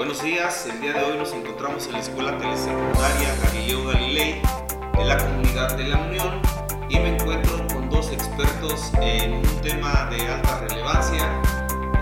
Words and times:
Buenos 0.00 0.22
días, 0.22 0.64
el 0.64 0.80
día 0.80 0.94
de 0.94 1.04
hoy 1.04 1.18
nos 1.18 1.30
encontramos 1.34 1.84
en 1.84 1.92
la 1.92 1.98
Escuela 1.98 2.38
Telesecundaria 2.38 3.36
Galileo 3.44 3.84
Galilei 3.84 4.40
de 4.96 5.04
la 5.04 5.18
Comunidad 5.18 5.76
de 5.76 5.88
la 5.88 5.98
Unión 5.98 6.40
y 6.88 6.98
me 6.98 7.16
encuentro 7.16 7.66
con 7.68 7.90
dos 7.90 8.10
expertos 8.10 8.92
en 9.02 9.34
un 9.34 9.60
tema 9.60 10.08
de 10.10 10.26
alta 10.26 10.60
relevancia. 10.66 11.28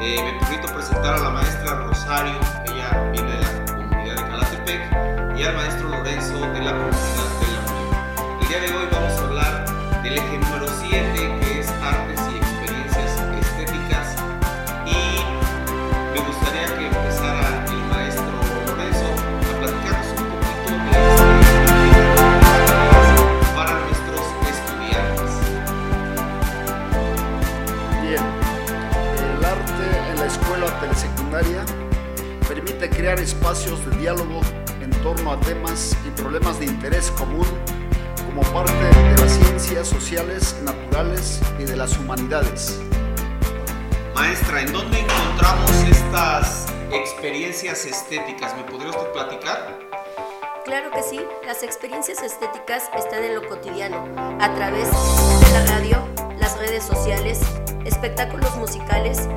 Eh, 0.01 0.17
me 0.23 0.39
permito 0.39 0.73
presentar 0.73 1.15
a 1.15 1.19
la 1.19 1.31
maestra 1.31 1.75
Rosario, 1.75 2.39
ella 2.67 3.11
viene 3.11 3.33
de 3.33 3.41
la 3.41 3.65
comunidad 3.67 4.15
de 4.15 4.31
Calatepec, 4.31 5.37
y 5.37 5.43
al 5.43 5.57
maestro 5.57 5.89
Lorenzo 5.89 6.39
de 6.39 6.61
la 6.61 6.71
Comunidad 6.71 7.29
de 7.41 7.49
la 7.51 7.61
Unión. 7.67 8.39
El 8.43 8.49
día 8.49 8.61
de 8.61 8.77
hoy 8.77 8.89
vamos 8.93 9.13
a 9.19 9.25
hablar 9.25 10.03
del 10.05 10.19
eje 10.19 10.39
número 10.39 10.68
permite 32.79 32.97
crear 32.97 33.19
espacios 33.19 33.85
de 33.87 33.97
diálogo 33.99 34.41
en 34.81 34.91
torno 35.03 35.33
a 35.33 35.41
temas 35.41 35.97
y 36.07 36.11
problemas 36.21 36.59
de 36.59 36.67
interés 36.67 37.11
común 37.13 37.47
como 38.27 38.43
parte 38.53 38.73
de 38.73 39.17
las 39.21 39.33
ciencias 39.33 39.89
sociales, 39.89 40.57
naturales 40.63 41.41
y 41.59 41.65
de 41.65 41.77
las 41.77 41.97
humanidades. 41.99 42.79
Maestra, 44.15 44.63
¿en 44.63 44.73
dónde 44.73 45.01
encontramos 45.01 45.71
estas 45.91 46.67
experiencias 46.93 47.85
estéticas? 47.85 48.57
¿Me 48.57 48.63
podría 48.65 48.91
usted 48.91 49.13
platicar? 49.13 49.79
Claro 50.65 50.91
que 50.91 51.03
sí, 51.03 51.21
las 51.47 51.63
experiencias 51.63 52.23
estéticas 52.23 52.91
están 52.97 53.25
en 53.25 53.35
lo 53.35 53.49
cotidiano, 53.49 54.05
a 54.41 54.55
través 54.55 54.89
de 54.89 55.53
la 55.53 55.67
radio, 55.67 56.09
las 56.39 56.59
redes 56.59 56.85
sociales, 56.85 57.41
espectáculos 57.85 58.55
musicales 58.57 59.29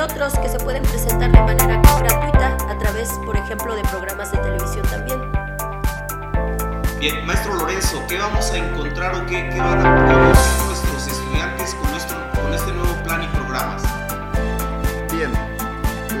y 0.00 0.02
otros 0.02 0.32
que 0.38 0.48
se 0.48 0.58
pueden 0.58 0.82
presentar 0.82 1.30
de 1.30 1.40
manera 1.40 1.80
gratuita 1.98 2.56
a 2.70 2.78
través, 2.78 3.10
por 3.26 3.36
ejemplo, 3.36 3.74
de 3.74 3.82
programas 3.82 4.32
de 4.32 4.38
televisión 4.38 4.86
también. 4.86 5.20
Bien, 6.98 7.26
maestro 7.26 7.54
Lorenzo, 7.54 8.02
¿qué 8.08 8.18
vamos 8.18 8.50
a 8.50 8.56
encontrar 8.56 9.14
o 9.14 9.26
qué, 9.26 9.50
qué 9.50 9.58
van 9.58 9.84
a 9.84 10.06
poder 10.06 10.32
hacer 10.32 10.66
nuestros 10.66 11.06
estudiantes 11.06 11.74
con, 11.74 11.90
nuestro, 11.90 12.16
con 12.42 12.54
este 12.54 12.72
nuevo 12.72 12.94
plan 13.02 13.22
y 13.22 13.26
programas? 13.28 13.82
Bien, 15.12 15.32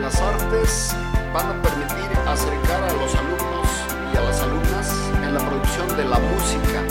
las 0.00 0.20
artes 0.20 0.94
van 1.32 1.46
a 1.46 1.62
permitir 1.62 2.18
acercar 2.26 2.82
a 2.84 2.92
los 2.92 3.14
alumnos 3.14 3.68
y 4.12 4.16
a 4.16 4.20
las 4.20 4.42
alumnas 4.42 4.92
en 5.22 5.34
la 5.34 5.40
producción 5.40 5.96
de 5.96 6.04
la 6.04 6.18
música, 6.18 6.82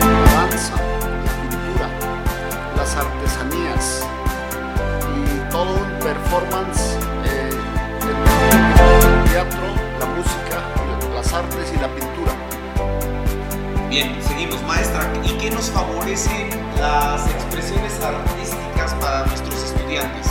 la 0.00 0.32
danza, 0.32 0.74
la 0.74 1.32
pintura, 1.40 1.88
las 2.76 2.96
artesanías 2.96 4.04
performance 6.12 6.96
eh, 7.24 7.48
el 9.24 9.30
teatro, 9.30 9.60
la 9.98 10.06
música, 10.06 10.60
las 11.14 11.32
artes 11.32 11.72
y 11.74 11.80
la 11.80 11.88
pintura. 11.88 12.32
Bien, 13.88 14.16
seguimos, 14.22 14.62
maestra. 14.62 15.10
¿Y 15.24 15.30
qué 15.38 15.50
nos 15.50 15.70
favorecen 15.70 16.50
las 16.78 17.26
expresiones 17.30 17.98
artísticas 18.02 18.94
para 19.00 19.26
nuestros 19.26 19.62
estudiantes? 19.64 20.30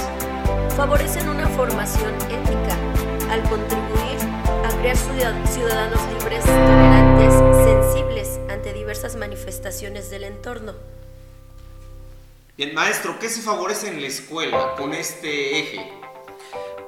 Favorecen 0.75 1.29
una 1.29 1.47
formación 1.47 2.13
ética 2.29 2.75
al 3.31 3.41
contribuir 3.43 4.17
a 4.65 4.69
crear 4.81 4.97
ciudad- 4.97 5.45
ciudadanos 5.45 5.99
libres, 6.19 6.43
tolerantes, 6.45 7.33
sensibles 7.65 8.39
ante 8.51 8.73
diversas 8.73 9.15
manifestaciones 9.15 10.09
del 10.09 10.25
entorno. 10.25 10.73
Bien, 12.57 12.73
maestro, 12.73 13.17
¿qué 13.19 13.29
se 13.29 13.41
favorece 13.41 13.87
en 13.87 14.01
la 14.01 14.07
escuela 14.07 14.75
con 14.77 14.93
este 14.93 15.59
eje? 15.59 15.93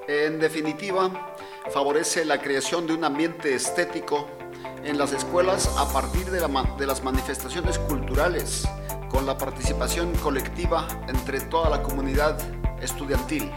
En 0.07 0.39
definitiva, 0.39 1.35
favorece 1.71 2.25
la 2.25 2.41
creación 2.41 2.85
de 2.85 2.93
un 2.93 3.03
ambiente 3.03 3.55
estético 3.55 4.27
en 4.83 4.97
las 4.97 5.13
escuelas 5.13 5.73
a 5.77 5.91
partir 5.91 6.29
de, 6.29 6.41
la 6.41 6.47
ma- 6.49 6.75
de 6.77 6.85
las 6.85 7.01
manifestaciones 7.03 7.79
culturales, 7.79 8.67
con 9.09 9.25
la 9.25 9.37
participación 9.37 10.13
colectiva 10.17 10.87
entre 11.07 11.39
toda 11.39 11.69
la 11.69 11.81
comunidad 11.81 12.37
estudiantil. 12.81 13.49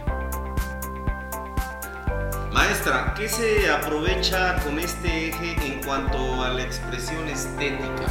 Maestra, 2.52 3.14
¿qué 3.16 3.28
se 3.28 3.68
aprovecha 3.70 4.62
con 4.64 4.78
este 4.78 5.28
eje 5.28 5.56
en 5.66 5.82
cuanto 5.84 6.42
a 6.42 6.50
la 6.50 6.62
expresión 6.62 7.28
estética? 7.28 8.06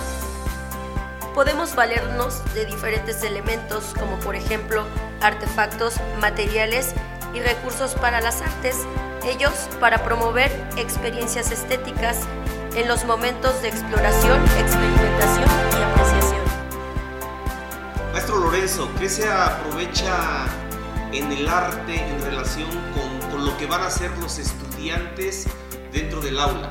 Podemos 1.35 1.75
valernos 1.75 2.41
de 2.53 2.65
diferentes 2.65 3.21
elementos 3.21 3.93
como 3.99 4.17
por 4.21 4.37
ejemplo 4.37 4.85
artefactos, 5.19 5.95
materiales 6.21 6.93
y 7.33 7.41
recursos 7.41 7.93
para 7.95 8.21
las 8.21 8.41
artes, 8.41 8.77
ellos 9.25 9.51
para 9.81 10.01
promover 10.05 10.49
experiencias 10.77 11.51
estéticas 11.51 12.21
en 12.77 12.87
los 12.87 13.03
momentos 13.03 13.61
de 13.61 13.67
exploración, 13.67 14.41
experimentación 14.57 15.49
y 15.77 15.83
apreciación. 15.83 16.41
Maestro 18.13 18.37
Lorenzo, 18.37 18.89
¿qué 18.97 19.09
se 19.09 19.29
aprovecha 19.29 20.45
en 21.11 21.29
el 21.33 21.49
arte 21.49 22.11
en 22.11 22.21
relación 22.21 22.69
con, 22.93 23.29
con 23.29 23.45
lo 23.45 23.57
que 23.57 23.65
van 23.65 23.81
a 23.81 23.87
hacer 23.87 24.09
los 24.19 24.39
estudiantes 24.39 25.47
dentro 25.91 26.21
del 26.21 26.39
aula? 26.39 26.69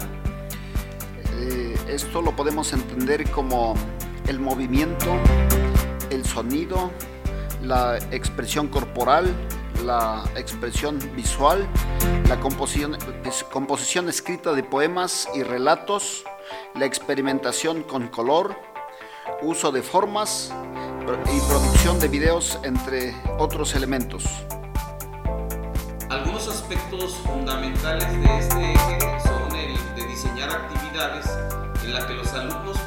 Eh, 1.34 1.78
esto 1.86 2.22
lo 2.22 2.34
podemos 2.34 2.72
entender 2.72 3.31
como 3.31 3.75
el 4.28 4.40
movimiento, 4.40 5.14
el 6.10 6.24
sonido, 6.24 6.90
la 7.62 7.98
expresión 8.10 8.68
corporal, 8.68 9.34
la 9.84 10.24
expresión 10.36 10.98
visual, 11.14 11.66
la 12.28 12.38
composición, 12.40 12.96
es- 13.24 13.44
composición 13.44 14.08
escrita 14.08 14.52
de 14.52 14.62
poemas 14.62 15.28
y 15.34 15.42
relatos, 15.42 16.24
la 16.74 16.84
experimentación 16.86 17.82
con 17.82 18.08
color, 18.08 18.56
uso 19.42 19.72
de 19.72 19.82
formas 19.82 20.52
y 21.34 21.40
producción 21.48 21.98
de 22.00 22.08
videos, 22.08 22.58
entre 22.62 23.14
otros 23.38 23.74
elementos. 23.74 24.24
Algunos 26.08 26.48
aspectos 26.48 27.14
fundamentales 27.26 28.10
de 28.22 28.38
este 28.38 28.73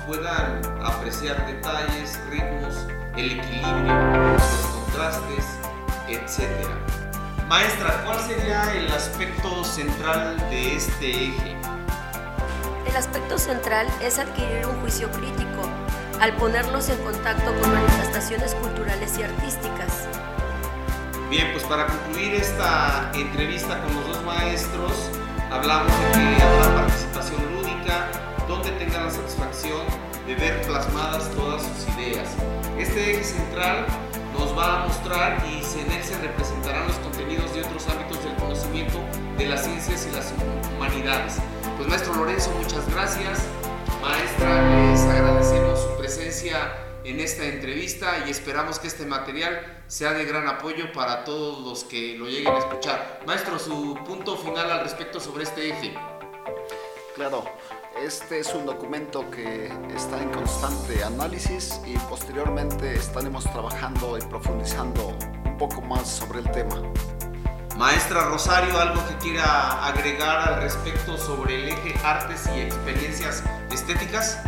puedan 0.07 0.61
apreciar 0.81 1.45
detalles, 1.45 2.17
ritmos, 2.31 2.87
el 3.17 3.33
equilibrio, 3.33 4.33
los 4.33 4.41
contrastes, 4.73 5.45
etc. 6.07 6.49
Maestra, 7.49 8.03
¿cuál 8.05 8.17
sería 8.21 8.73
el 8.73 8.89
aspecto 8.89 9.65
central 9.65 10.37
de 10.49 10.77
este 10.77 11.09
eje? 11.09 11.57
El 12.87 12.95
aspecto 12.95 13.37
central 13.37 13.85
es 14.01 14.17
adquirir 14.17 14.65
un 14.65 14.79
juicio 14.79 15.11
crítico 15.11 15.69
al 16.21 16.33
ponerlos 16.37 16.87
en 16.87 16.97
contacto 16.99 17.53
con 17.59 17.73
manifestaciones 17.73 18.55
culturales 18.55 19.17
y 19.19 19.23
artísticas. 19.23 20.07
Bien, 21.29 21.51
pues 21.51 21.65
para 21.65 21.85
concluir 21.85 22.35
esta 22.35 23.11
entrevista 23.13 23.81
con 23.81 23.93
los 23.93 24.07
dos 24.07 24.23
maestros, 24.23 25.11
hablamos 25.51 25.91
de 25.91 26.11
que 26.13 26.41
habrá 26.41 26.75
participación 26.75 27.41
lúdica, 27.53 28.07
donde 28.47 28.71
tengan 28.71 29.05
la 29.05 29.11
satisfacción 29.11 29.96
de 30.27 30.35
ver 30.35 30.61
plasmadas 30.63 31.31
todas 31.31 31.63
sus 31.63 31.95
ideas. 31.95 32.27
Este 32.77 33.11
eje 33.11 33.23
central 33.23 33.87
nos 34.33 34.55
va 34.57 34.83
a 34.83 34.87
mostrar 34.87 35.41
y 35.45 35.55
en 35.79 35.91
él 35.91 36.03
se 36.03 36.17
representarán 36.19 36.85
los 36.85 36.97
contenidos 36.97 37.55
de 37.55 37.61
otros 37.61 37.87
ámbitos 37.87 38.23
del 38.23 38.35
conocimiento 38.35 38.99
de 39.37 39.45
las 39.45 39.63
ciencias 39.63 40.05
y 40.11 40.13
las 40.13 40.33
humanidades. 40.75 41.37
Pues 41.77 41.87
maestro 41.87 42.13
Lorenzo, 42.15 42.51
muchas 42.61 42.87
gracias. 42.93 43.39
Maestra, 44.01 44.91
les 44.91 45.01
agradecemos 45.01 45.79
su 45.79 45.97
presencia 45.97 46.73
en 47.05 47.21
esta 47.21 47.45
entrevista 47.45 48.25
y 48.27 48.29
esperamos 48.29 48.79
que 48.79 48.87
este 48.87 49.05
material 49.05 49.81
sea 49.87 50.11
de 50.11 50.25
gran 50.25 50.45
apoyo 50.49 50.91
para 50.91 51.23
todos 51.23 51.65
los 51.65 51.85
que 51.85 52.17
lo 52.17 52.25
lleguen 52.25 52.53
a 52.53 52.59
escuchar. 52.59 53.21
Maestro, 53.25 53.57
su 53.57 53.97
punto 54.05 54.35
final 54.35 54.69
al 54.69 54.81
respecto 54.81 55.21
sobre 55.21 55.45
este 55.45 55.69
eje. 55.69 55.93
Claro, 57.15 57.45
este 58.03 58.39
es 58.39 58.53
un 58.53 58.65
documento 58.65 59.29
que 59.31 59.71
está 59.95 60.21
en 60.21 60.29
constante 60.29 61.03
análisis 61.03 61.79
y 61.85 61.97
posteriormente 62.09 62.93
estaremos 62.93 63.43
trabajando 63.45 64.17
y 64.17 64.21
profundizando 64.21 65.17
un 65.45 65.57
poco 65.57 65.81
más 65.81 66.07
sobre 66.07 66.39
el 66.39 66.51
tema. 66.51 66.81
Maestra 67.75 68.25
Rosario, 68.25 68.77
¿algo 68.79 69.05
que 69.07 69.15
quiera 69.17 69.85
agregar 69.85 70.49
al 70.49 70.61
respecto 70.61 71.17
sobre 71.17 71.55
el 71.55 71.69
eje 71.69 71.93
artes 72.03 72.47
y 72.55 72.61
experiencias 72.61 73.43
estéticas? 73.71 74.39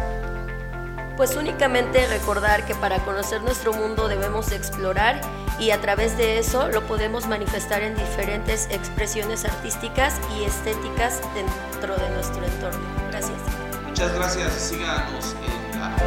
Pues 1.20 1.36
únicamente 1.36 2.08
recordar 2.08 2.66
que 2.66 2.74
para 2.76 3.00
conocer 3.00 3.42
nuestro 3.42 3.74
mundo 3.74 4.08
debemos 4.08 4.54
explorar 4.54 5.20
y 5.60 5.72
a 5.72 5.82
través 5.82 6.18
de 6.18 6.40
eso 6.40 6.70
lo 6.70 6.88
podemos 6.88 7.28
manifestar 7.28 7.82
en 7.82 7.94
diferentes 7.94 8.70
expresiones 8.72 9.44
artísticas 9.44 10.14
y 10.38 10.46
estéticas 10.46 11.20
dentro 11.36 11.98
de 11.98 12.10
nuestro 12.12 12.42
entorno. 12.46 12.80
Gracias. 13.12 13.38
Muchas 13.86 14.14
gracias. 14.14 14.54
Síganos 14.54 15.36
en 15.44 15.82
la 15.82 15.98